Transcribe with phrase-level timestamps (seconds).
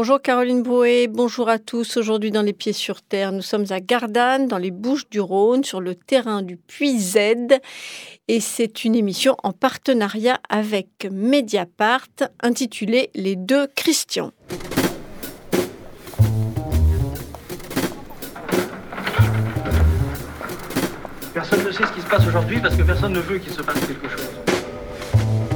[0.00, 1.96] Bonjour Caroline Brouet, bonjour à tous.
[1.96, 5.64] Aujourd'hui dans Les Pieds sur Terre, nous sommes à Gardanne, dans les Bouches du Rhône,
[5.64, 7.16] sur le terrain du Puy Z.
[8.28, 12.06] Et c'est une émission en partenariat avec Mediapart
[12.40, 14.30] intitulée Les deux Christians.
[21.34, 23.62] Personne ne sait ce qui se passe aujourd'hui parce que personne ne veut qu'il se
[23.62, 24.30] passe quelque chose.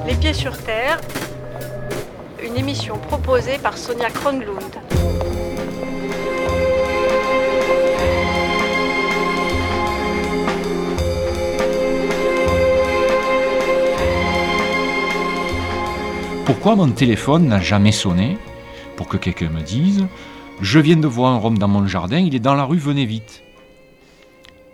[0.05, 1.01] Les Pieds sur Terre,
[2.45, 4.59] une émission proposée par Sonia Kronlund.
[16.45, 18.37] Pourquoi mon téléphone n'a jamais sonné?
[18.97, 20.07] Pour que quelqu'un me dise
[20.61, 23.07] Je viens de voir un rhum dans mon jardin, il est dans la rue, venez
[23.07, 23.43] vite.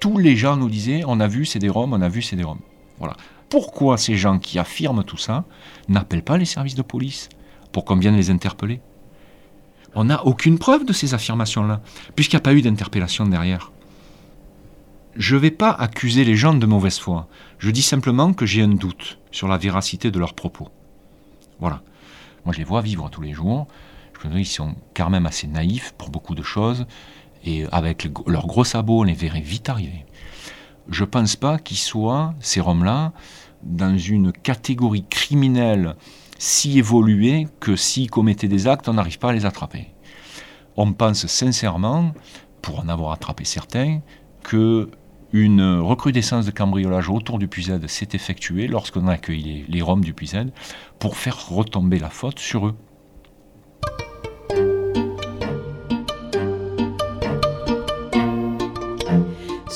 [0.01, 2.37] Tous les gens nous disaient On a vu, c'est des roms, on a vu, c'est
[2.37, 2.61] des roms.
[2.99, 3.17] Voilà.
[3.51, 5.45] Pourquoi ces gens qui affirment tout ça
[5.89, 7.29] n'appellent pas les services de police?
[7.73, 8.81] Pour qu'on vienne les interpeller.
[9.95, 11.81] On n'a aucune preuve de ces affirmations-là,
[12.15, 13.73] puisqu'il n'y a pas eu d'interpellation derrière.
[15.17, 17.27] Je ne vais pas accuser les gens de mauvaise foi.
[17.59, 20.69] Je dis simplement que j'ai un doute sur la véracité de leurs propos.
[21.59, 21.83] Voilà.
[22.45, 23.67] Moi, je les vois vivre tous les jours.
[24.23, 26.87] Je me qu'ils sont quand même assez naïfs pour beaucoup de choses.
[27.45, 30.05] Et avec leurs gros sabots, on les verrait vite arriver.
[30.89, 33.13] Je ne pense pas qu'ils soient, ces Roms-là,
[33.63, 35.97] dans une catégorie criminelle
[36.39, 39.89] si évolués que s'ils commettaient des actes, on n'arrive pas à les attraper.
[40.77, 42.13] On pense sincèrement,
[42.63, 44.01] pour en avoir attrapé certains,
[44.43, 44.91] que
[45.33, 50.15] une recrudescence de cambriolage autour du Puisade s'est effectuée lorsqu'on a accueilli les, Roms du
[50.15, 50.53] Puisade
[50.99, 52.75] pour faire retomber la faute sur eux.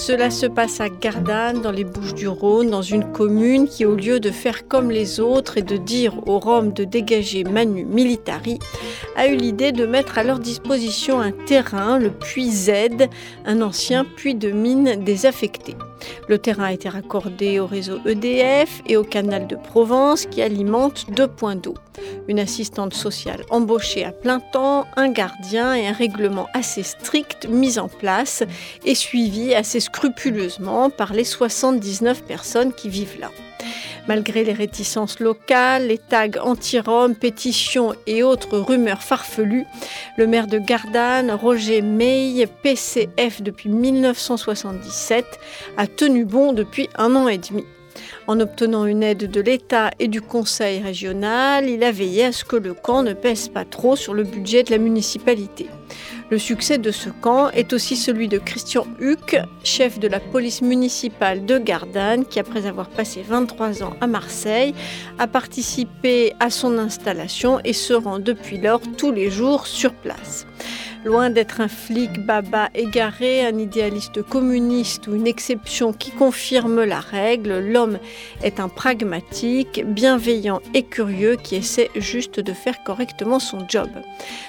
[0.05, 4.33] Cela se passe à Gardanne, dans les Bouches-du-Rhône, dans une commune qui, au lieu de
[4.33, 8.58] faire comme les autres et de dire aux Roms de dégager Manu Militari,
[9.14, 12.73] a eu l'idée de mettre à leur disposition un terrain, le puits Z,
[13.47, 15.77] un ancien puits de mine désaffecté.
[16.28, 21.07] Le terrain a été raccordé au réseau EDF et au canal de Provence qui alimente
[21.11, 21.74] deux points d'eau.
[22.29, 27.79] Une assistante sociale embauchée à plein temps, un gardien et un règlement assez strict mis
[27.79, 28.42] en place
[28.85, 33.30] et suivi assez scrupuleusement par les 79 personnes qui vivent là.
[34.08, 39.66] Malgré les réticences locales, les tags anti-Rome, pétitions et autres rumeurs farfelues,
[40.16, 45.24] le maire de Gardanne, Roger May, PCF depuis 1977,
[45.77, 47.64] a tenu bon depuis un an et demi.
[48.27, 52.45] En obtenant une aide de l'État et du Conseil régional, il a veillé à ce
[52.45, 55.67] que le camp ne pèse pas trop sur le budget de la municipalité.
[56.31, 60.63] Le succès de ce camp est aussi celui de Christian Huck, chef de la police
[60.63, 64.75] municipale de Gardanne, qui, après avoir passé 23 ans à Marseille,
[65.19, 70.47] a participé à son installation et se rend depuis lors tous les jours sur place.
[71.05, 77.01] Loin d'être un flic baba égaré, un idéaliste communiste ou une exception qui confirme la
[77.01, 77.98] règle, l'homme
[78.45, 83.89] est un pragmatique, bienveillant et curieux qui essaie juste de faire correctement son job.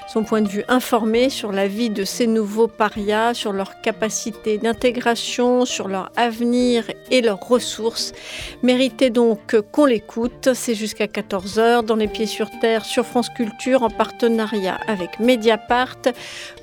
[0.07, 4.59] Son point de vue informé sur la vie de ces nouveaux parias, sur leur capacité
[4.59, 8.13] d'intégration, sur leur avenir et leurs ressources,
[8.61, 10.49] méritait donc qu'on l'écoute.
[10.53, 15.97] C'est jusqu'à 14h dans Les Pieds sur Terre sur France Culture en partenariat avec Mediapart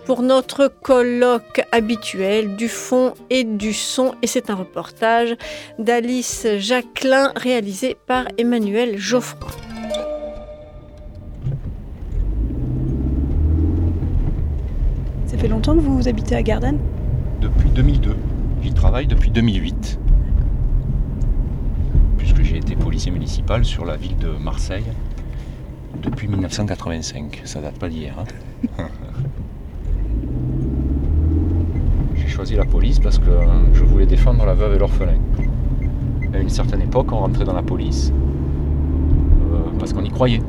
[0.06, 4.14] pour notre colloque habituel du fond et du son.
[4.22, 5.36] Et c'est un reportage
[5.78, 9.50] d'Alice Jacquelin réalisé par Emmanuel Geoffroy.
[15.26, 16.78] Ça fait longtemps que vous habitez à Gardanne?
[17.40, 18.16] Depuis 2002.
[18.62, 19.98] J'y travaille depuis 2008.
[22.18, 24.84] Puisque j'ai été policier municipal sur la ville de Marseille
[26.02, 27.42] depuis 1985.
[27.44, 28.14] Ça date pas d'hier.
[28.78, 28.84] Hein.
[32.16, 33.30] j'ai choisi la police parce que
[33.74, 35.18] je voulais défendre la veuve et l'orphelin.
[36.32, 38.14] À une certaine époque, on rentrait dans la police
[39.52, 40.40] euh, parce qu'on y croyait.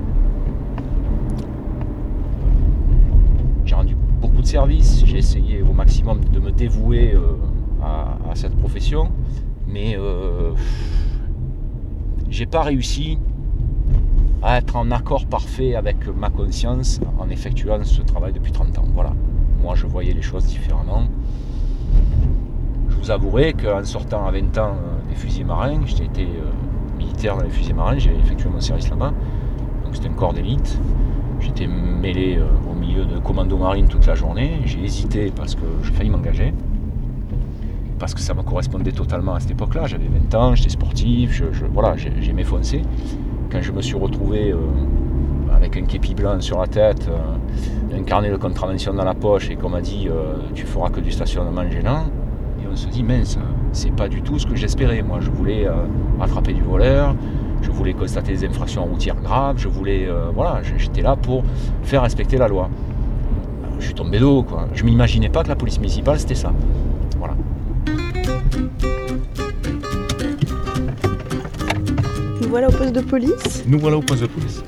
[3.66, 7.36] J'ai rendu beaucoup de services, j'ai essayé au maximum de me dévouer euh,
[7.84, 9.12] à, à cette profession,
[9.68, 10.52] mais euh,
[12.30, 13.18] j'ai pas réussi
[14.42, 18.86] à être en accord parfait avec ma conscience en effectuant ce travail depuis 30 ans.
[18.94, 19.12] Voilà.
[19.62, 21.04] Moi, je voyais les choses différemment.
[23.02, 27.36] Vous avouerai qu'en sortant à 20 ans euh, des fusils marins, j'ai été euh, militaire
[27.38, 29.12] dans les fusils marins, j'ai effectué mon service là-bas.
[29.84, 30.80] Donc c'était un corps d'élite.
[31.40, 34.62] J'étais mêlé euh, au milieu de commando marine toute la journée.
[34.66, 36.54] J'ai hésité parce que j'ai failli m'engager.
[37.98, 39.88] Parce que ça me correspondait totalement à cette époque-là.
[39.88, 42.84] J'avais 20 ans, j'étais sportif, je, je- voilà, j'ai j'ai m'effondré.
[43.52, 44.56] Quand je me suis retrouvé
[45.54, 47.08] avec un képi blanc sur la tête,
[47.96, 51.00] un carnet de contravention dans la poche et qu'on m'a dit euh, tu feras que
[51.02, 52.06] du stationnement gênant.
[52.72, 53.38] On se dit mince,
[53.74, 55.02] c'est pas du tout ce que j'espérais.
[55.02, 55.74] Moi je voulais euh,
[56.20, 57.16] rattraper du voleur,
[57.62, 60.08] je voulais constater des infractions routières graves, je voulais.
[60.34, 61.44] voilà, j'étais là pour
[61.84, 62.70] faire respecter la loi.
[63.80, 64.68] Je suis tombé d'eau quoi.
[64.74, 66.54] Je m'imaginais pas que la police municipale c'était ça.
[67.18, 67.36] Voilà.
[72.42, 73.64] Nous voilà au poste de police.
[73.68, 74.64] Nous voilà au poste de police.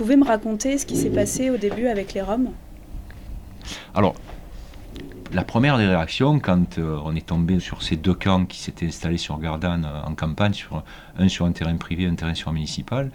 [0.00, 2.52] Pouvez me raconter ce qui s'est passé au début avec les Roms
[3.94, 4.14] Alors,
[5.30, 8.86] la première des réactions, quand euh, on est tombé sur ces deux camps qui s'étaient
[8.86, 10.82] installés sur Gardanne euh, en campagne, sur,
[11.18, 13.10] un sur un terrain privé, un terrain sur un municipal,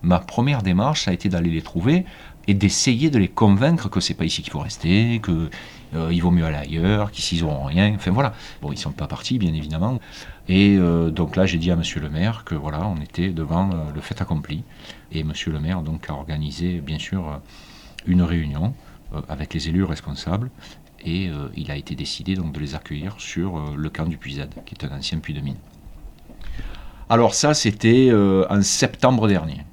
[0.00, 2.06] ma première démarche, ça a été d'aller les trouver
[2.48, 5.50] et d'essayer de les convaincre que c'est pas ici qu'il faut rester, que
[5.94, 7.94] euh, il vaut mieux aller ailleurs, qu'ici ils n'auront rien.
[7.94, 8.34] Enfin voilà.
[8.60, 10.00] Bon, ils sont pas partis, bien évidemment.
[10.48, 14.00] Et donc là, j'ai dit à Monsieur le maire que voilà, on était devant le
[14.00, 14.64] fait accompli.
[15.12, 17.40] Et Monsieur le maire donc a organisé, bien sûr,
[18.06, 18.74] une réunion
[19.28, 20.50] avec les élus responsables
[21.04, 24.16] et euh, il a été décidé donc de les accueillir sur euh, le camp du
[24.16, 25.56] Puisade, qui est un ancien puits de mine.
[27.08, 29.64] Alors ça, c'était euh, en septembre dernier,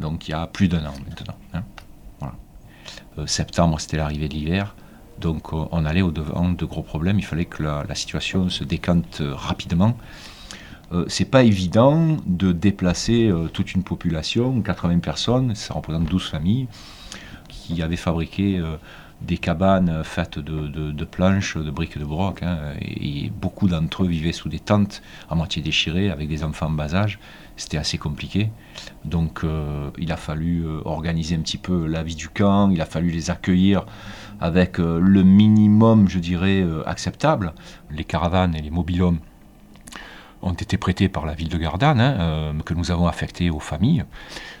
[0.00, 1.62] donc il y a plus d'un an maintenant.
[2.22, 3.26] Hein.
[3.26, 4.74] septembre, c'était l'arrivée de l'hiver,
[5.18, 9.96] donc on allait au-devant de gros problèmes, il fallait que la, situation se décante rapidement.
[11.08, 16.68] c'est pas évident de déplacer toute une population, 80 personnes, ça représente 12 familles,
[17.48, 18.62] qui avaient fabriqué
[19.20, 22.42] des cabanes faites de, planches, de briques de broc.
[22.42, 26.66] Hein, et, beaucoup d'entre eux vivaient sous des tentes à moitié déchirées avec des enfants
[26.66, 27.18] en bas âge.
[27.56, 28.50] C'était assez compliqué.
[29.04, 32.80] Donc euh, il a fallu euh, organiser un petit peu la vie du camp, il
[32.80, 33.86] a fallu les accueillir
[34.40, 37.54] avec euh, le minimum, je dirais, acceptable.
[37.90, 39.20] Les caravanes et les mobilhommes
[40.46, 43.60] ont été prêtés par la ville de Gardanne, hein, euh, que nous avons affectés aux
[43.60, 44.04] familles.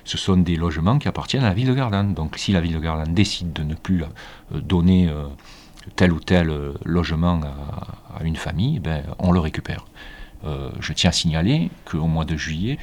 [0.04, 2.14] Ce sont des logements qui appartiennent à la ville de Gardanne.
[2.14, 5.26] Donc si la ville de Gardanne décide de ne plus euh, donner euh,
[5.94, 6.52] tel ou tel
[6.84, 7.40] logement
[8.18, 9.86] à, une famille, ben, on le récupère.
[10.80, 12.76] je tiens à signaler qu'au mois de juillet,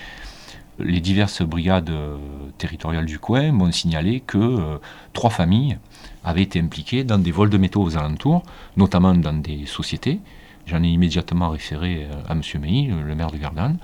[0.80, 1.92] les diverses brigades
[2.58, 4.80] territoriales du coin m'ont signalé que
[5.12, 5.78] trois familles
[6.24, 8.44] avaient été impliquées dans des vols de métaux aux alentours,
[8.78, 10.22] notamment dans des sociétés,
[10.66, 12.42] J'en ai immédiatement référé euh, à M.
[12.60, 13.78] Meilly, le maire de Gardanne,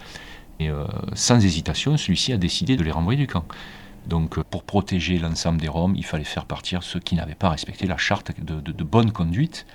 [0.60, 3.46] et euh, sans hésitation, celui-ci a décidé de les renvoyer du camp.
[4.08, 7.50] Donc euh, pour protéger l'ensemble des Roms, il fallait faire partir ceux qui n'avaient pas
[7.50, 9.66] respecté la charte de, bonne conduite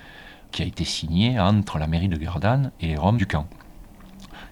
[0.51, 3.47] qui a été signée entre la mairie de Gardanne et les Roms du camp.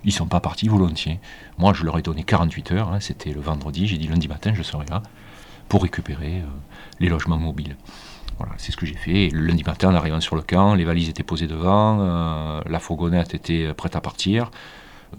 [0.04, 1.20] Ils ne sont pas partis volontiers.
[1.58, 4.54] Moi, je leur ai donné 48 heures, hein, c'était le vendredi, j'ai dit lundi matin,
[4.54, 5.02] je serai là,
[5.70, 6.44] pour récupérer
[7.00, 7.78] les logements mobiles.
[8.38, 9.30] Voilà, c'est ce que j'ai fait.
[9.30, 12.80] le lundi matin, en arrivant sur le camp, les valises étaient posées devant, euh, la
[12.80, 14.52] fourgonnette était prête à partir.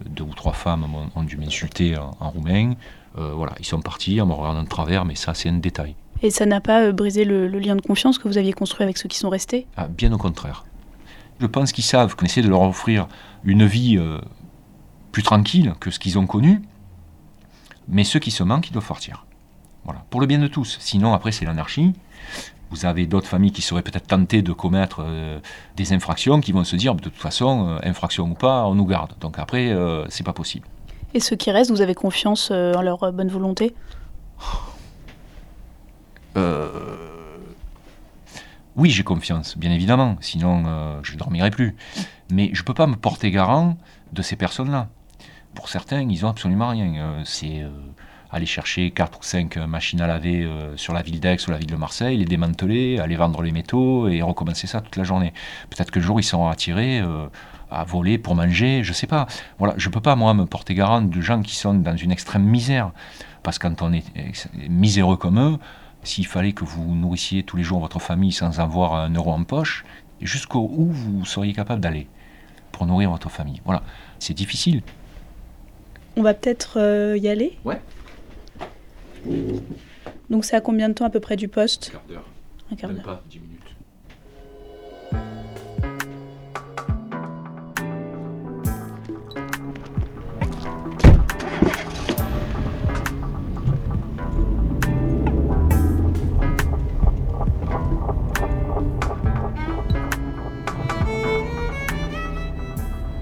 [0.06, 0.84] Deux ou trois femmes
[1.14, 2.74] ont, dû m'insulter en, roumain.
[3.16, 5.94] Euh, voilà, ils sont partis en me regardant de travers, mais ça, c'est un détail.
[6.22, 8.98] Et ça n'a pas euh, brisé le, lien de confiance que vous aviez construit avec
[8.98, 9.68] ceux qui sont restés?
[9.76, 10.64] Ah, Bien au contraire.
[11.40, 13.06] Je pense qu'ils savent qu'on essaie de leur offrir
[13.44, 13.98] une vie
[15.12, 16.62] plus tranquille que ce qu'ils ont connu,
[17.88, 19.26] mais ceux qui se manquent, ils doivent partir.
[19.84, 20.78] Voilà, pour le bien de tous.
[20.80, 21.92] Sinon, après, c'est l'anarchie.
[22.74, 25.38] Vous avez d'autres familles qui seraient peut-être tentées de commettre euh,
[25.76, 28.84] des infractions, qui vont se dire, de toute façon, euh, infraction ou pas, on nous
[28.84, 29.12] garde.
[29.20, 30.66] Donc après, euh, c'est pas possible.
[31.14, 33.76] Et ceux qui restent, vous avez confiance en leur bonne volonté?
[38.76, 40.16] Oui, j'ai confiance, bien évidemment.
[40.20, 40.64] Sinon,
[41.04, 41.76] je ne dormirai plus.
[42.32, 43.76] Mais je ne peux pas me porter garant
[44.12, 44.88] de ces personnes-là.
[45.54, 47.22] Pour certains, ils n'ont absolument rien.
[47.24, 47.62] c'est
[48.34, 51.56] aller chercher 4 ou 5 machines à laver euh, sur la ville d'Aix ou la
[51.56, 55.32] ville de Marseille, les démanteler, aller vendre les métaux et recommencer ça toute la journée.
[55.70, 57.28] Peut-être que le jour ils seront attirés euh,
[57.70, 59.26] à voler pour manger, je sais pas.
[59.58, 62.42] Voilà, je peux pas moi me porter garant de gens qui sont dans une extrême
[62.42, 62.90] misère,
[63.44, 64.04] parce que quand on est
[64.68, 65.58] miséreux comme eux,
[66.02, 69.44] s'il fallait que vous nourrissiez tous les jours votre famille sans avoir un euro en
[69.44, 69.84] poche,
[70.20, 72.08] jusqu'où vous seriez capable d'aller
[72.72, 73.60] pour nourrir votre famille?
[73.64, 73.84] Voilà,
[74.18, 74.82] c'est difficile.
[76.16, 77.58] On va peut-être euh, y aller?
[77.64, 77.80] Ouais.
[80.30, 82.24] Donc c'est à combien de temps à peu près du poste Un quart d'heure.
[82.72, 83.02] Un quart d'heure.
[83.02, 83.60] pas 10 minutes.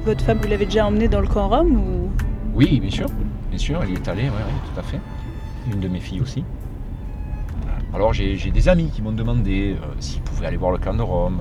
[0.04, 2.10] Votre femme, vous l'avez déjà emmenée dans le camp Rome ou...
[2.54, 3.06] Oui, bien sûr.
[3.48, 4.98] Bien sûr, elle y est allée, oui, tout à fait.
[5.70, 6.44] Une de mes filles aussi.
[7.94, 11.02] Alors j'ai des amis qui m'ont demandé euh, s'ils pouvaient aller voir le camp de
[11.02, 11.40] Rome,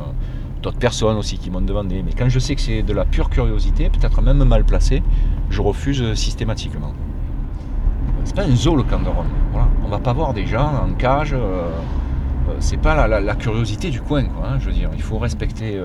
[0.61, 3.29] d'autres personnes aussi qui m'ont demandé, mais quand je sais que c'est de la pure
[3.29, 5.01] curiosité, peut-être même mal placé,
[5.49, 6.91] je refuse systématiquement.
[8.25, 9.29] C'est pas un zoo le camp de Rome,
[9.85, 14.01] on va pas voir des gens en cage, euh, euh, c'est pas la, curiosité du
[14.01, 15.79] coin, hein, je veux dire, il faut respecter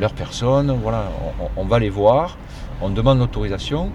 [0.00, 0.74] leur personne,
[1.56, 2.38] on va les voir,
[2.80, 3.90] on demande l'autorisation,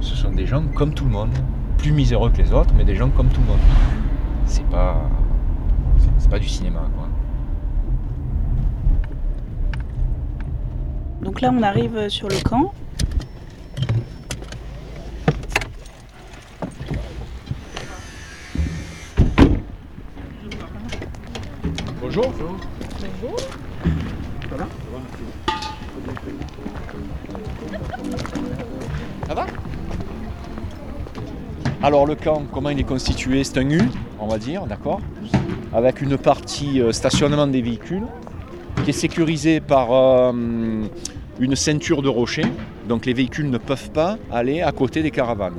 [0.00, 1.30] ce sont des gens comme tout le monde,
[1.78, 3.58] plus miséreux que les autres, mais des gens comme tout le monde
[4.46, 4.96] c'est pas
[6.18, 7.08] c'est- pas du cinéma quoi.
[11.22, 12.72] Donc là, on arrive sur le camp.
[22.00, 22.24] Bonjour.
[22.24, 23.06] Ça
[31.88, 33.80] Alors le camp, comment il est constitué C'est un U,
[34.20, 35.00] on va dire, d'accord
[35.72, 38.02] Avec une partie euh, stationnement des véhicules
[38.84, 40.32] qui est sécurisée par euh,
[41.40, 42.44] une ceinture de rochers.
[42.86, 45.54] Donc les véhicules ne peuvent pas aller à côté des caravanes.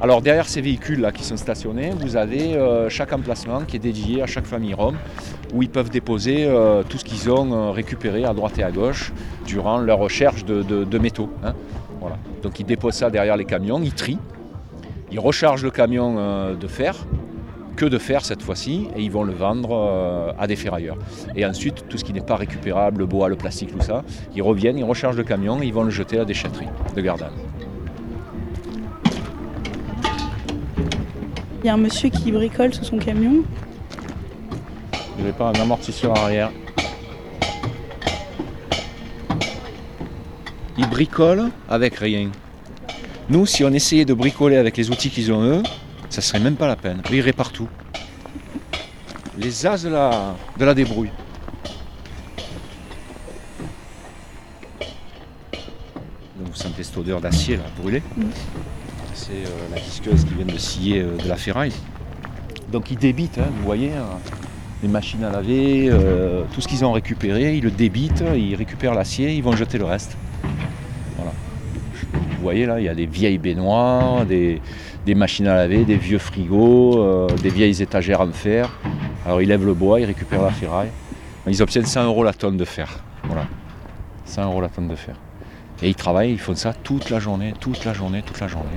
[0.00, 3.80] Alors derrière ces véhicules là qui sont stationnés, vous avez euh, chaque emplacement qui est
[3.80, 4.96] dédié à chaque famille Rome,
[5.52, 6.48] où ils peuvent déposer
[6.88, 9.12] tout ce qu'ils ont récupéré à droite et à gauche
[9.44, 11.28] durant leur recherche de, métaux.
[11.44, 11.52] hein.
[12.42, 14.16] Donc ils déposent ça derrière les camions, ils trient,
[15.10, 16.94] ils rechargent le camion euh, de fer,
[17.76, 20.96] que de fer cette fois-ci, et ils vont le vendre euh, à des ferrailleurs.
[21.34, 24.42] Et ensuite, tout ce qui n'est pas récupérable, le bois, le plastique, tout ça, ils
[24.42, 27.32] reviennent, ils rechargent le camion et ils vont le jeter à la déchetterie de Gardanne.
[31.62, 33.42] Il y a un monsieur qui bricole sous son camion.
[35.18, 36.50] Il n'y pas un amortisseur arrière.
[40.78, 42.30] Ils bricolent avec rien.
[43.30, 45.62] Nous, si on essayait de bricoler avec les outils qu'ils ont eux,
[46.08, 47.00] ça serait même pas la peine.
[47.12, 47.68] Ils réparent tout.
[49.38, 51.12] Les as de la, de la débrouille.
[56.40, 58.02] Donc, vous sentez cette odeur d'acier là, brûlé.
[59.14, 61.72] C'est euh, la disqueuse qui vient de scier euh, de la ferraille.
[62.72, 64.18] Donc ils débitent, hein, vous voyez, hein,
[64.82, 68.94] les machines à laver, euh, tout ce qu'ils ont récupéré, ils le débitent, ils récupèrent
[68.94, 70.16] l'acier, ils vont jeter le reste.
[72.40, 74.62] Vous voyez là, il y a des vieilles baignoires, des,
[75.04, 78.70] des machines à laver, des vieux frigos, euh, des vieilles étagères en fer.
[79.26, 80.88] Alors ils lèvent le bois, ils récupèrent la ferraille.
[81.46, 82.88] Ils obtiennent 100 euros la tonne de fer.
[83.24, 83.44] Voilà.
[84.24, 85.16] 100 euros la tonne de fer.
[85.82, 88.70] Et ils travaillent, ils font ça toute la journée, toute la journée, toute la journée.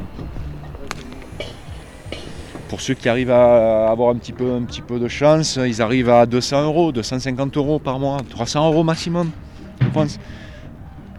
[2.67, 5.81] Pour ceux qui arrivent à avoir un petit peu, un petit peu de chance, ils
[5.81, 9.31] arrivent à 200 euros, 250 euros par mois, 300 euros maximum,
[9.79, 10.19] je pense.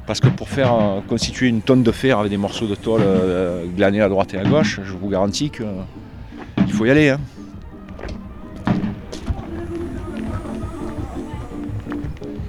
[0.06, 3.00] Parce que pour faire euh, constituer une tonne de fer avec des morceaux de tôle
[3.02, 7.08] euh, glanés à droite et à gauche, je vous garantis qu'il faut y aller.
[7.10, 7.20] hein.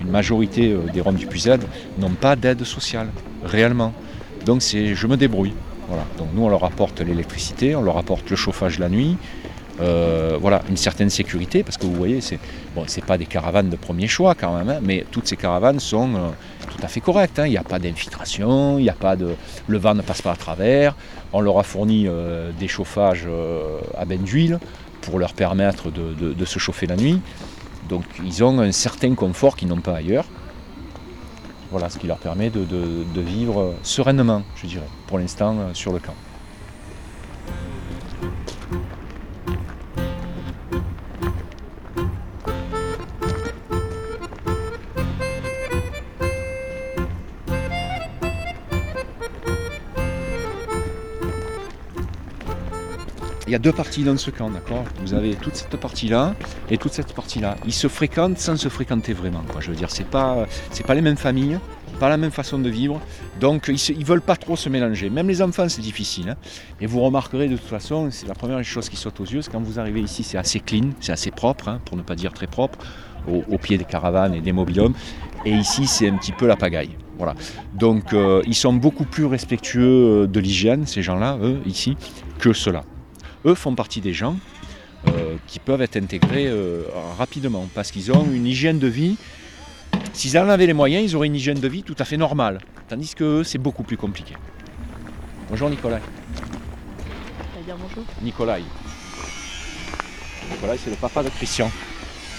[0.01, 1.63] Une majorité euh, des Roms du Puisade
[1.97, 3.07] n'ont pas d'aide sociale,
[3.43, 3.93] réellement.
[4.45, 5.53] Donc c'est je me débrouille.
[5.87, 6.03] Voilà.
[6.17, 9.17] Donc nous on leur apporte l'électricité, on leur apporte le chauffage la nuit,
[9.79, 12.39] voilà, une certaine sécurité, parce que vous voyez, c'est
[12.75, 16.09] bon, pas des caravanes de premier choix quand même, hein, mais toutes ces caravanes sont
[16.75, 17.39] tout à fait correctes.
[17.39, 17.45] hein.
[17.47, 19.35] Il n'y a pas d'infiltration, il a pas de,
[19.67, 20.95] le vent ne passe pas à travers.
[21.33, 24.59] On leur a fourni euh, des chauffages euh, à bain d'huile
[25.01, 27.19] pour leur permettre de, de- de se chauffer la nuit.
[27.89, 30.25] Donc ils ont un certain confort qu'ils n'ont pas ailleurs.
[31.71, 35.73] Voilà, ce qui leur permet de, de- de vivre sereinement, je dirais, pour l'instant euh,
[35.73, 36.13] sur le camp.
[53.47, 54.83] Il y a deux parties dans ce camp, d'accord?
[55.03, 56.33] Vous avez toute cette partie-là
[56.71, 57.57] et toute cette partie-là.
[57.67, 59.43] Ils se fréquentent sans se fréquenter vraiment.
[59.51, 59.61] Quoi.
[59.61, 60.47] Je veux dire, c'est pas,
[60.87, 61.59] pas les mêmes familles,
[61.99, 62.99] pas la même façon de vivre.
[63.39, 65.11] Donc ils, ils veulent pas trop se mélanger.
[65.11, 66.29] Même les enfants, c'est difficile.
[66.29, 66.35] hein.
[66.81, 69.51] Et vous remarquerez de toute façon, c'est la première chose qui saute aux yeux, c'est
[69.51, 72.33] quand vous arrivez ici, c'est assez clean, c'est assez propre, hein, pour ne pas dire
[72.33, 72.79] très propre,
[73.27, 74.93] au, pied des caravanes et des mobilhomes.
[75.45, 76.97] Et ici, c'est un petit peu la pagaille.
[77.19, 77.35] Voilà.
[77.75, 81.95] Donc euh, ils sont beaucoup plus respectueux euh, de l'hygiène, ces gens-là, eux, ici,
[82.39, 82.83] que ceux-là
[83.45, 84.35] eux font partie des gens
[85.07, 86.83] euh, qui peuvent être intégrés euh,
[87.17, 89.17] rapidement parce qu'ils ont une hygiène de vie.
[90.13, 92.59] S'ils en avaient les moyens, ils auraient une hygiène de vie tout à fait normale.
[92.87, 94.35] Tandis que eux, c'est beaucoup plus compliqué.
[95.49, 95.99] Bonjour Nicolas.
[97.65, 98.03] dire bonjour.
[98.21, 98.57] Nicolas.
[100.51, 101.71] Nicolas, c'est le papa de Christian.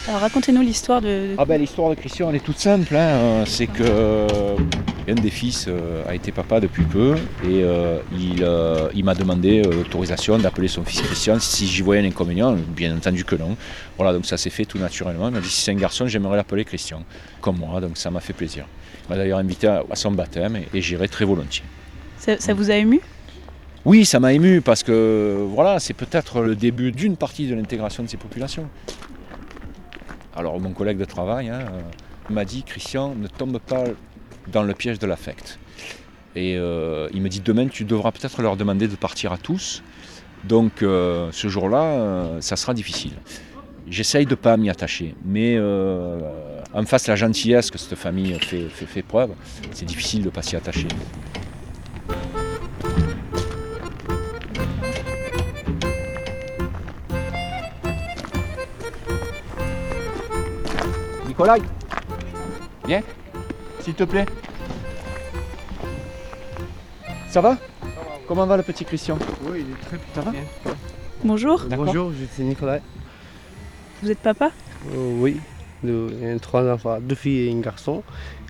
[0.08, 1.34] Alors racontez-nous l'histoire de...
[1.36, 3.08] Ah ben l'histoire de Christian elle est toute simple, hein.
[3.08, 4.26] Euh, c'est que
[5.08, 9.14] un des fils euh, a été papa depuis peu et euh, il, euh, il m'a
[9.14, 13.56] demandé l'autorisation d'appeler son fils Christian si j'y voyais un inconvénient, bien entendu que non.
[13.96, 16.36] Voilà donc ça s'est fait tout naturellement, il m'a dit si c'est un garçon j'aimerais
[16.36, 17.04] l'appeler Christian,
[17.40, 18.66] comme moi, donc ça m'a fait plaisir.
[19.04, 21.64] Il m'a d'ailleurs invité à, son baptême et, et j'irai très volontiers.
[22.18, 23.00] Ça, ça vous a ému?
[23.84, 28.02] Oui, ça m'a ému parce que voilà, c'est peut-être le début d'une partie de l'intégration
[28.02, 28.68] de ces populations.
[30.34, 31.60] Alors mon collègue de travail hein,
[32.28, 33.84] m'a dit Christian, ne tombe pas
[34.52, 35.58] dans le piège de l'affect.
[36.34, 39.82] Et euh, il me dit demain tu devras peut-être leur demander de partir à tous.
[40.44, 43.12] Donc euh, ce jour-là, euh, ça sera difficile.
[43.88, 48.68] J'essaye de ne pas m'y attacher, mais en face la gentillesse que cette famille fait,
[48.68, 49.30] fait- fait preuve,
[49.72, 50.88] c'est difficile de ne pas s'y attacher.
[61.26, 61.56] Nicolas?
[62.86, 63.02] Viens,
[63.86, 64.26] s'il te plaît.
[67.30, 67.56] Ça va?
[68.26, 69.16] Comment va le petit Christian?
[69.48, 70.32] Oui, il est très Ça va?
[70.32, 70.40] bien.
[71.68, 71.86] D'accord.
[71.86, 72.80] Bonjour, je suis Nicolas.
[74.02, 74.50] Vous êtes papa?
[74.92, 75.40] Euh, oui,
[75.84, 78.02] de, il y a trois enfants, deux filles et un garçon.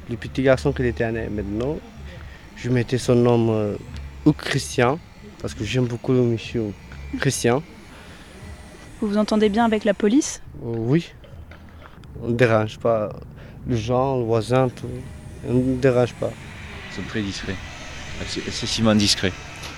[0.08, 1.76] Le petit garçon qui était né maintenant,
[2.56, 3.76] je mettais son nom euh,
[4.24, 4.98] Ouk Christian,
[5.42, 6.72] parce que j'aime beaucoup le monsieur
[7.20, 7.62] Christian.
[9.02, 10.40] Vous vous entendez bien avec la police?
[10.64, 11.12] Euh, oui,
[12.22, 13.10] on ne dérange pas
[13.68, 14.88] les gens, le voisin, tout.
[15.48, 16.30] On ne dérange pas.
[16.90, 17.54] Ils sont très discrets.
[18.22, 19.32] Ex- Excessivement discrets.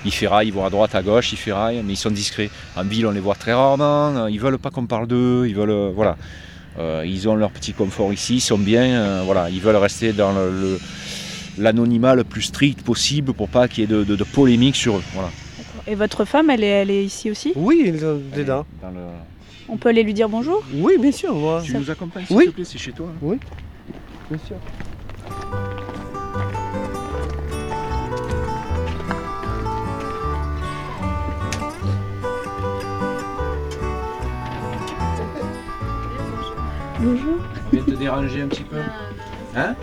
[0.05, 2.51] Ils ferraillent, ils vont à droite, à gauche, ils ferraillent, mais ils sont discrets.
[2.77, 4.27] En ville, on les voit très rarement.
[4.29, 5.47] Ils veulent pas qu'on parle d'eux.
[5.49, 6.17] Ils veulent, euh, voilà.
[6.79, 8.37] Euh, ils ont leur petit confort ici.
[8.37, 8.83] Ils sont bien.
[8.85, 9.51] euh, voilà.
[9.51, 10.81] Ils veulent rester dans le- le-
[11.59, 14.97] l'anonymat le, plus strict possible pour pas qu'il y ait de, de- de polémique sur
[14.99, 15.03] eux.
[15.15, 15.31] Voilà.
[15.89, 17.53] Et votre femme, elle est, elle est ici aussi?
[17.57, 18.65] Oui, ils sont dedans.
[18.81, 19.01] Dans le-
[19.69, 20.63] On peut aller lui dire bonjour?
[20.75, 21.61] Oui, bien sûr, moi.
[21.65, 22.47] Tu nous accompagnes, Oui.
[22.47, 23.09] te plaît, c'est chez toi.
[23.11, 23.37] hein.
[24.31, 24.57] Bien sûr.
[37.01, 37.37] Bonjour.
[37.67, 38.77] On vient te déranger un petit peu.
[39.57, 39.75] Hein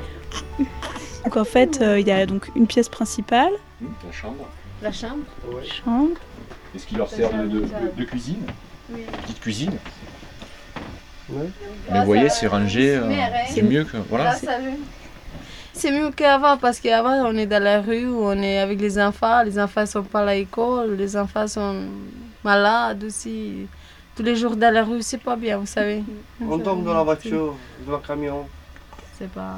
[1.23, 3.51] Donc en fait, euh, il y a donc une pièce principale,
[3.81, 4.47] La chambre.
[4.81, 5.23] La chambre
[5.83, 6.15] chambre.
[6.75, 8.43] Est-ce qu'il leur sert de, de- de- de cuisine
[8.91, 9.01] Oui.
[9.23, 9.71] Petite cuisine
[11.29, 11.47] Ouais.
[11.91, 13.09] Mais vous voyez, c'est rangé, euh,
[13.49, 13.97] c'est mieux que.
[14.09, 14.35] Voilà.
[15.73, 19.41] C'est mieux qu'avant parce qu'avant on est dans la rue, on est avec les enfants,
[19.43, 21.87] les enfants sont pas à l'école, les enfants sont
[22.43, 23.67] malades aussi.
[24.15, 26.03] Tous les jours dans la rue, c'est pas bien, vous savez.
[26.41, 28.45] On tombe dans la voiture, dans le camion.
[29.17, 29.57] C'est pas.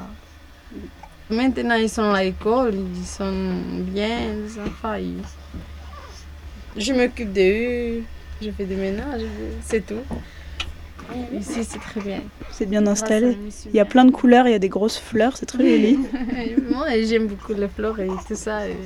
[1.30, 4.94] Maintenant ils sont à l'école, ils sont bien, les enfants.
[4.94, 5.22] ils-
[6.76, 8.02] Je m'occupe d'eux,
[8.40, 9.22] je fais des ménages,
[9.62, 10.02] c'est tout.
[11.32, 12.20] Ici c'est très bien.
[12.50, 13.36] C'est bien installé.
[13.66, 15.98] Il y a plein de couleurs, il y a des grosses fleurs, c'est très joli.
[16.70, 18.68] Moi j'aime beaucoup les fleurs et tout ça.
[18.68, 18.76] et-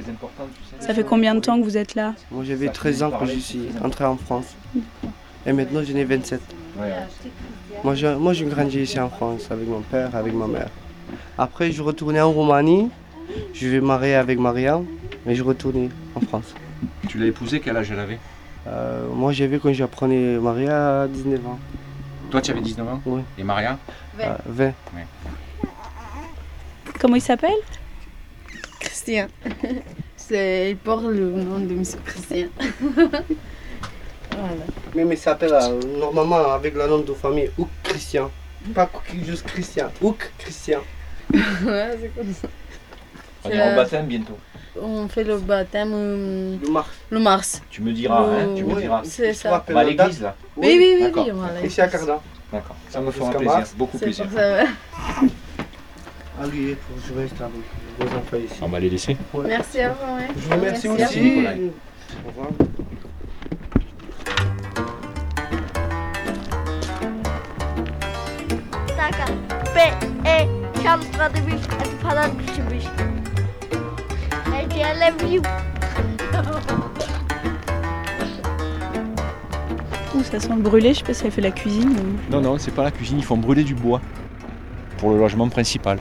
[0.00, 0.86] très important, tu sais.
[0.86, 2.14] Ça fait combien de temps que vous êtes là?
[2.30, 4.54] Moi j'avais 13 ans quand je suis entré en France.
[5.46, 6.40] Et maintenant j'en ai 27.
[6.76, 6.92] Ouais, ouais.
[7.84, 10.68] Moi je, moi j'ai grandi ici en France avec mon père, avec ma mère.
[11.38, 12.90] Après je retournais en Roumanie.
[13.54, 14.84] Je vais marier avec Marianne.
[15.26, 16.54] Mais je retournais en France.
[17.08, 18.18] Tu l'as épousé, quel âge elle avait?
[18.66, 21.58] Euh, moi j'avais quand j'apprenais Maria à 19 ans.
[22.30, 23.00] Toi, tu avais 19 ans?
[23.06, 23.22] Oui.
[23.38, 23.76] Et Maria?
[24.20, 24.72] Euh, 20.
[27.00, 27.50] Comment il s'appelle?
[28.90, 29.28] Christian.
[30.16, 31.82] C'est, il porte le nom de M.
[32.04, 32.48] Christian.
[33.00, 34.64] voilà.
[34.94, 38.30] Mais il s'appelle euh, normalement avec le nom de famille Ouk Christian.
[38.74, 39.88] Pas Cookie, juste Christian.
[40.02, 40.80] Ouk Christian.
[41.32, 42.48] Ouais, c'est comme ça.
[43.44, 44.36] On ira la- au baptême bientôt.
[44.80, 46.88] On fait le baptême euh, Le mars.
[47.10, 47.62] le mars.
[47.70, 48.82] Tu me diras, hein, tu me Oui.
[48.82, 49.02] diras.
[49.04, 49.64] C'est ça.
[49.68, 51.30] On va à l'église là Oui, oui, oui, oui.
[51.32, 51.60] voilà.
[51.64, 52.20] Ici à Cardan.
[52.52, 52.76] D'accord.
[52.88, 53.74] Ça me fera plaisir, mars.
[53.76, 54.26] beaucoup C'est plaisir.
[54.26, 54.68] pour ça, ouais.
[56.42, 57.64] Allez, pour je reste avec
[58.00, 58.58] vos enfants ici.
[58.62, 59.16] On va les laisser.
[59.46, 60.16] Merci à vous.
[60.16, 60.28] ouais.
[60.36, 61.04] Je vous remercie Merci.
[61.04, 61.20] aussi.
[61.20, 61.52] Nicolas.
[62.24, 62.48] Au revoir.
[68.96, 69.26] Taka,
[69.74, 69.78] B,
[70.26, 70.48] E,
[70.82, 72.84] çalışmadıymış, hadi falan pişirmiş.
[74.80, 75.42] I love you.
[80.14, 81.90] Ouh, ça sent le brûlé, je sais pas si elle fait la cuisine.
[81.90, 84.00] ou- Non, non, c'est pas la cuisine, ils font brûler du bois
[84.98, 85.98] pour le logement principal.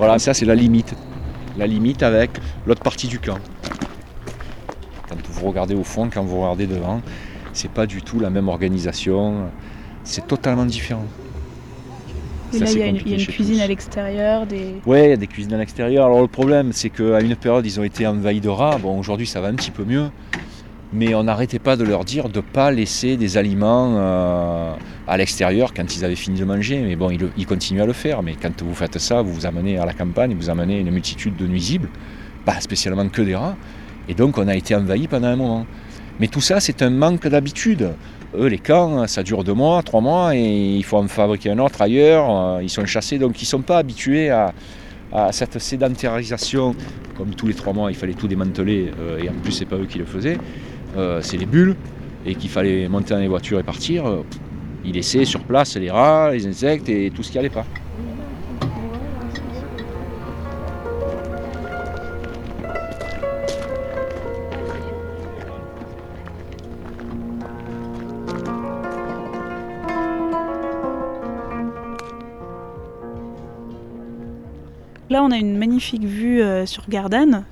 [0.00, 0.94] Voilà, ça c'est la limite.
[1.58, 2.30] La limite avec
[2.64, 3.36] l'autre partie du camp.
[5.06, 7.02] Quand vous regardez au fond, quand vous regardez devant,
[7.52, 9.50] c'est pas du tout la même organisation.
[10.02, 11.04] C'est totalement différent.
[12.54, 13.62] Et là, il y a une, y a cuisine tous.
[13.62, 14.76] à l'extérieur, des...
[14.86, 16.06] Ouais, il y a des cuisines à l'extérieur.
[16.06, 18.78] Alors le problème, c'est qu'à une période, ils ont été envahis de rats.
[18.78, 20.08] Bon, aujourd'hui, ça va un petit peu mieux.
[20.92, 24.74] Mais on n'arrêtait pas de leur dire de ne pas laisser des aliments euh,
[25.06, 26.82] à l'extérieur quand ils avaient fini de manger.
[26.82, 28.22] Mais bon, ils, continuent à le faire.
[28.22, 31.36] Mais quand vous faites ça, vous vous amenez à la campagne, vous amenez une multitude
[31.36, 31.88] de nuisibles,
[32.44, 33.56] pas spécialement que des rats.
[34.08, 35.66] Et donc on a été envahi pendant un moment.
[36.18, 37.92] Mais tout ça, c'est un manque d'habitude.
[38.36, 41.58] Eux, les camps, ça dure deux mois, trois mois, et il faut en fabriquer un
[41.58, 42.26] autre ailleurs.
[42.28, 44.52] Euh, ils sont chassés, donc ils ne sont pas habitués à,
[45.12, 46.74] à cette sédentarisation.
[47.16, 49.76] Comme tous les trois mois, il fallait tout démanteler, euh, et en plus, c'est pas
[49.76, 50.38] eux qui le faisaient.
[50.96, 51.76] Euh, c'est les bulles,
[52.26, 54.06] et qu'il fallait monter dans les voitures et partir.
[54.06, 54.24] Euh,
[54.84, 57.66] ils laissaient sur place les rats, les insectes et tout ce qui allait pas.
[75.10, 77.44] Là, on a une magnifique vue euh, sur Gardanne.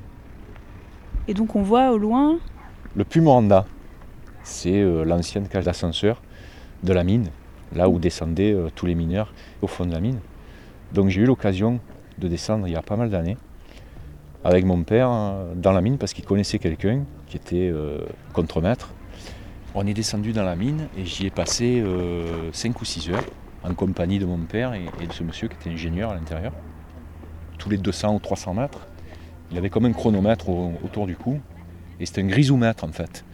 [1.27, 2.39] Et donc, on voit au loin.
[2.97, 3.67] Le Pumoranda,
[4.43, 6.23] c'est euh, l'ancienne cage d'ascenseur
[6.83, 7.29] de la mine,
[7.75, 10.19] là où descendaient euh, tous les mineurs au fond de la mine.
[10.95, 11.81] Donc, j'ai eu l'occasion
[12.19, 13.37] de descendre il y a pas mal d'années
[14.45, 15.11] avec mon père
[15.57, 17.73] dans la mine parce qu'il connaissait quelqu'un qui était
[18.33, 18.95] contremaître.
[19.75, 21.85] On est descendu dans la mine et j'y ai passé
[22.53, 23.25] 5 ou 6 heures
[23.65, 26.53] en compagnie de mon père et, et de ce monsieur qui était ingénieur à l'intérieur
[27.59, 28.87] tous les 200 ou 300 mètres.
[29.51, 31.41] Il avait comme un chronomètre autour du cou.
[32.01, 33.25] Et c'était un grisoumètre en fait.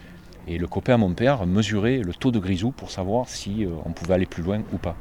[0.46, 3.92] Et le copain mon père mesurait le taux de grisou pour savoir si euh, on
[3.92, 4.96] pouvait aller plus loin ou pas.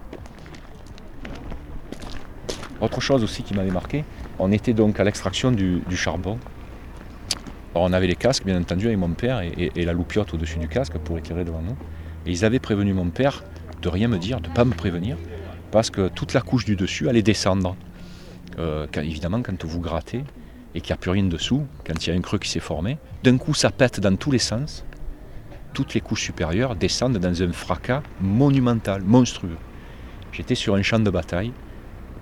[2.81, 4.03] Autre chose aussi qui m'avait marqué,
[4.39, 6.37] on était donc à l'extraction du, charbon.
[7.73, 10.59] Alors on avait les casques bien entendu avec mon père et, et la loupiote au-dessus
[10.59, 11.75] du casque pour éclairer devant nous.
[12.25, 13.43] Et ils avaient prévenu mon père
[13.81, 15.17] de rien me dire, de ne pas me prévenir,
[15.71, 17.75] parce que toute la couche du dessus allait descendre.
[18.59, 20.23] Euh, évidemment, quand vous grattez
[20.75, 22.59] et qu'il n'y a plus rien dessous, quand il y a un creux qui s'est
[22.59, 24.85] formé, d'un coup ça pète dans tous les sens.
[25.73, 29.57] Toutes les couches supérieures descendent dans un fracas monumental, monstrueux.
[30.31, 31.51] J'étais sur un champ de bataille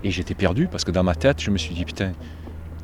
[0.04, 2.12] et j'étais perdu parce que dans ma tête, je me suis dit putain,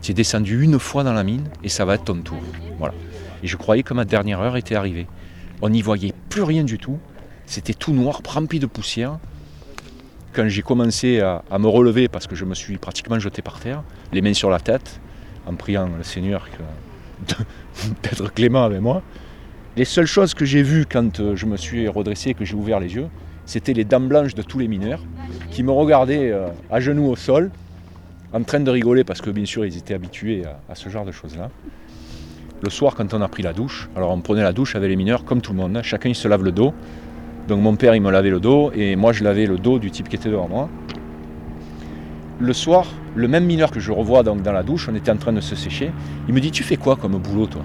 [0.02, 2.40] tu es descendu une fois dans la mine et ça va être ton tour.
[2.78, 2.94] Voilà.
[3.42, 5.06] Et je croyais que ma dernière heure était arrivée.
[5.60, 6.98] On n'y voyait plus rien du tout.
[7.46, 9.18] C'était tout noir, rempli de poussière
[10.38, 13.82] quand j'ai commencé à, me relever, parce que je me suis pratiquement jeté par terre,
[14.12, 15.00] les mains sur la tête,
[15.48, 16.46] en priant le Seigneur
[18.02, 19.02] d'être clément avec moi,
[19.76, 22.80] les seules choses que j'ai vues quand euh, je me suis redressé que j'ai ouvert
[22.80, 23.06] les yeux,
[23.46, 25.02] c'était les dents blanches de tous les mineurs
[25.50, 27.50] qui me regardaient euh, à genoux au sol,
[28.32, 31.12] en train de rigoler parce que bien sûr ils étaient habitués à, ce genre de
[31.12, 31.50] choses-là.
[32.60, 34.96] Le soir, quand on a pris la douche, alors on prenait la douche avec les
[34.96, 35.82] mineurs comme tout le monde, hein.
[35.82, 36.74] chacun il se lave le dos,
[37.48, 39.90] donc mon père, il me lavait le dos et moi, je lavais le dos du
[39.90, 40.68] type qui était devant moi.
[42.40, 45.16] Le soir, le même mineur que je revois donc dans la douche, on était en
[45.16, 45.90] train de se sécher.
[46.28, 47.62] Il me dit Tu fais quoi comme boulot, toi?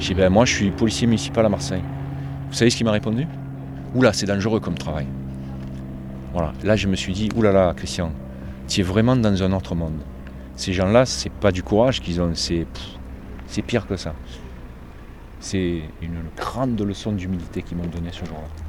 [0.00, 1.82] Je dis Ben, moi, je suis policier municipal à Marseille.
[2.48, 3.26] Vous savez ce qu'il m'a répondu?
[3.94, 5.06] Oula, c'est dangereux comme travail.
[6.32, 6.52] Voilà.
[6.64, 8.10] Là, je me suis dit Oulala, Christian,
[8.68, 10.00] tu es vraiment dans un autre monde.
[10.54, 12.66] Ces gens-là, c'est pas du courage qu'ils ont, c'est,
[13.46, 14.14] c'est pire que ça.
[15.40, 18.65] C'est une grande leçon d'humilité qu'ils m'ont donnée ce jour-là.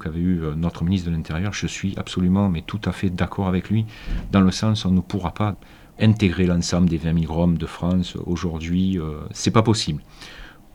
[0.00, 3.46] Qu'avait eu euh, notre ministre de l'Intérieur, je suis absolument, mais tout à fait d'accord
[3.46, 3.86] avec lui,
[4.32, 5.56] dans le sens on ne pourra pas
[6.00, 10.02] intégrer l'ensemble des 20 000 Roms de France aujourd'hui, euh, c'est pas possible.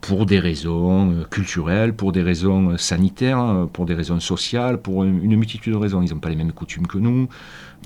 [0.02, 5.36] Pour des raisons euh, culturelles, pour des raisons sanitaires, pour des raisons sociales, pour une
[5.36, 6.02] multitude de raisons.
[6.02, 7.28] Ils n'ont pas les mêmes coutumes que nous,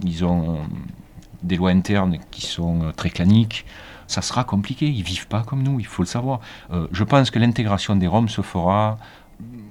[0.03, 0.59] ils ont
[1.41, 3.65] des lois internes qui sont très claniques.
[4.07, 6.41] Ça sera compliqué, ils vivent pas comme nous, il faut le savoir.
[6.91, 8.97] je pense que l'intégration des Roms se fera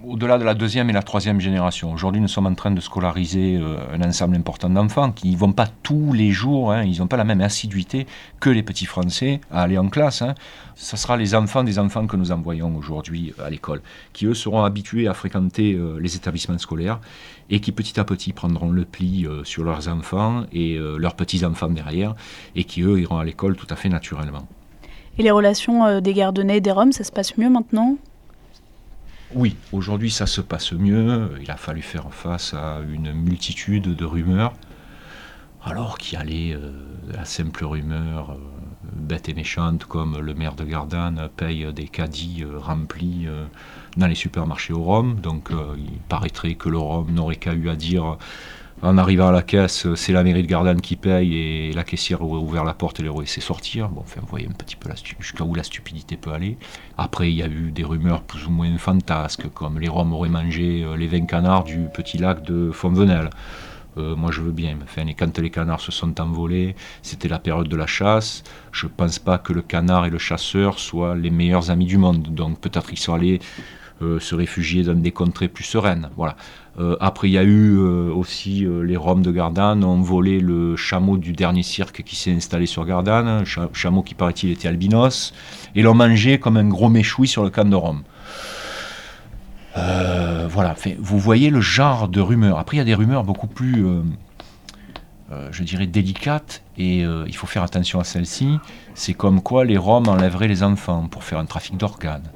[0.09, 1.93] au-delà de la deuxième et la troisième génération.
[1.93, 5.53] Aujourd'hui, nous sommes en train de scolariser euh, un ensemble important d'enfants qui ne vont
[5.53, 8.07] pas tous les jours, hein, ils n'ont pas la même assiduité
[8.41, 10.23] que les petits Français à aller en classe.
[10.23, 10.35] Hein.
[10.77, 14.35] Ce sera les enfants des enfants que nous envoyons aujourd'hui euh, à l'école, qui eux
[14.35, 17.01] seront habitués à fréquenter euh, les établissements scolaires
[17.51, 22.15] et qui petit à petit prendront le pli sur leurs enfants et leurs petits-enfants derrière,
[22.55, 24.47] et qui eux iront à l'école tout à fait naturellement.
[25.17, 27.97] Et les relations des Gardonnais et des Roms, ça se passe mieux maintenant?
[29.35, 31.31] Oui, aujourd'hui ça se passe mieux.
[31.43, 34.55] Il a fallu faire face à une multitude de rumeurs.
[35.65, 36.73] Alors qu'il y allait euh,
[37.13, 38.37] la simple rumeur euh,
[38.95, 43.27] bête et méchante comme le maire de Gardanne paye des caddies euh, remplis
[43.97, 45.21] dans les supermarchés au rhum.
[45.21, 48.17] Donc il paraîtrait que le rhum n'aurait qu'à eu à dire
[48.81, 52.21] En arrivant à la caisse, c'est la mairie de Gardanne qui paye et la caissière
[52.21, 53.89] a ouvert la porte et les laissé sortir.
[53.89, 54.89] Bon, enfin, vous voyez un petit peu
[55.19, 56.57] jusqu'à où la stupidité peut aller.
[56.97, 60.29] Après, il y a eu des rumeurs plus ou moins fantasques, comme les Roms auraient
[60.29, 63.31] mangé euh, les 20 canards du petit lac de Fonvenelle.
[63.97, 64.77] Euh, moi, je veux bien.
[64.85, 68.45] Enfin, et quand les canards se sont envolés, c'était la période de la chasse.
[68.71, 71.99] Je ne pense pas que le canard et le chasseur soient les meilleurs amis du
[71.99, 72.23] monde.
[72.33, 73.41] Donc, peut-être qu'ils sont allés
[74.01, 76.11] euh, se réfugier dans des contrées plus sereines.
[76.17, 76.37] Voilà.
[76.79, 80.77] Euh, après, il y a eu euh, aussi les Roms de Gardanne ont volé le
[80.77, 85.35] chameau du dernier cirque qui s'est installé sur Gardanne, chameau qui paraît-il était albinos,
[85.75, 88.03] et l'ont mangé comme un gros méchoui sur le camp de Rome.
[89.75, 92.59] voilà, vous voyez le genre de rumeurs.
[92.59, 93.85] Après, il y a des rumeurs beaucoup plus,
[95.51, 98.59] je dirais, délicates, et il faut faire attention à celles-ci.
[98.95, 102.31] C'est comme quoi les Roms enlèveraient les enfants pour faire un trafic d'organes.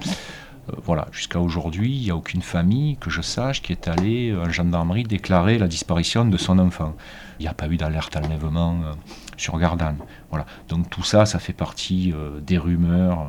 [0.68, 4.34] Euh, voilà, jusqu'à aujourd'hui, il n'y a aucune famille que je sache qui est allée
[4.34, 6.94] en gendarmerie déclarer la disparition de son enfant.
[7.38, 8.92] Il n'y a pas eu d'alerte enlèvement euh,
[9.36, 9.98] sur Gardanne.
[10.30, 10.46] Voilà.
[10.68, 13.26] Donc tout ça, ça fait partie euh, des rumeurs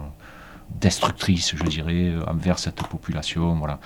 [0.80, 3.56] destructrices, je dirais, envers cette population.
[3.56, 3.80] Voilà.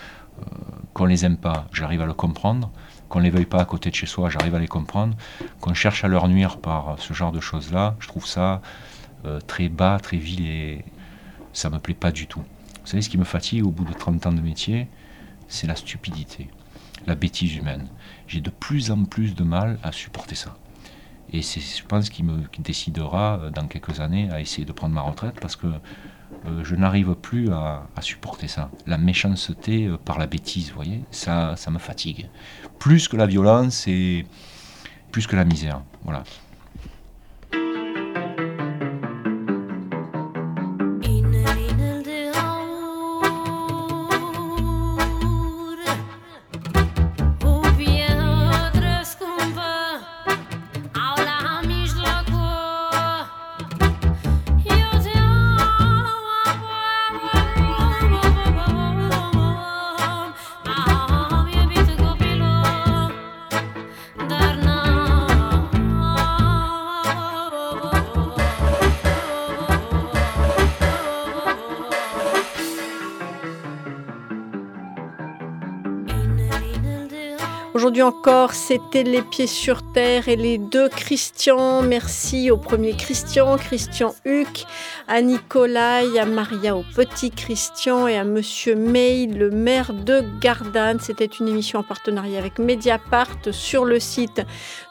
[0.94, 2.72] qu'on les aime pas, j'arrive à le comprendre.
[3.10, 5.16] Qu'on les veuille pas à côté de chez soi, j'arrive à les comprendre.
[5.60, 8.62] Qu'on cherche à leur nuire par ce genre de choses-là, je trouve ça
[9.48, 10.86] très bas, très vil et
[11.52, 12.44] ça me plaît pas du tout.
[12.88, 14.88] Vous savez, ce qui me fatigue au bout de 30 ans de métier,
[15.50, 16.47] c'est la stupidité,
[17.06, 17.86] la bêtise humaine.
[18.28, 20.56] J'ai de plus en plus de mal à supporter ça.
[21.34, 24.95] Et c'est, je pense, qu'il me décidera euh, dans quelques années à essayer de prendre
[24.95, 28.71] ma retraite parce que euh, je n'arrive plus à, supporter ça.
[28.86, 32.30] La méchanceté euh, par la bêtise, vous voyez, ça, ça me fatigue.
[32.80, 34.26] Plus que la violence et
[35.12, 35.82] plus que la misère.
[36.06, 36.23] Voilà.
[77.78, 81.84] Aujourd'hui encore, c'était les pieds sur terre et les deux Christians.
[81.84, 84.66] Merci au premier Christian, Christian Huck,
[85.08, 91.00] à Nicolas, à Maria, au petit Christian et à Monsieur May, le maire de Gardanne.
[91.00, 94.42] C'était une émission en partenariat avec Mediapart sur le site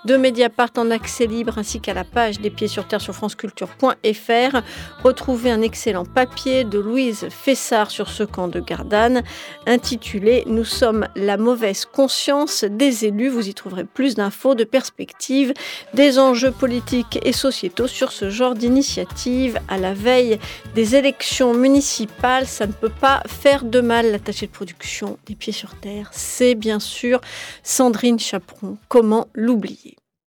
[0.05, 4.61] de Mediapart en accès libre ainsi qu'à la page des pieds sur terre sur franceculture.fr.
[5.03, 9.25] Retrouvez un excellent papier de Louise Fessard sur ce camp de Gardanne
[9.66, 13.29] intitulé Nous sommes la mauvaise conscience des élus.
[13.29, 15.53] Vous y trouverez plus d'infos, de perspectives,
[15.95, 20.39] des enjeux politiques et sociétaux sur ce genre d'initiative à la veille
[20.75, 22.47] des élections municipales.
[22.47, 24.11] Ça ne peut pas faire de mal.
[24.11, 27.21] L'attaché de production des pieds sur terre, c'est bien sûr
[27.62, 28.77] Sandrine Chaperon.
[28.89, 29.97] Comment l'oublier?